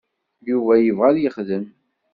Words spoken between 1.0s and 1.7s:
ad yexdem.